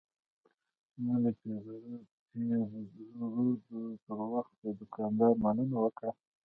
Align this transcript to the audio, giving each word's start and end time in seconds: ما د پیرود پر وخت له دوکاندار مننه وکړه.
ما 1.03 1.13
د 1.23 1.25
پیرود 1.39 3.59
پر 4.05 4.19
وخت 4.33 4.53
له 4.61 4.69
دوکاندار 4.79 5.33
مننه 5.43 5.77
وکړه. 5.83 6.11